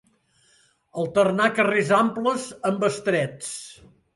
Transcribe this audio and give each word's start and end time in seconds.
Alternar 1.03 1.49
carrers 1.59 1.93
amples 1.99 2.49
amb 2.71 2.89
estrets. 2.91 3.53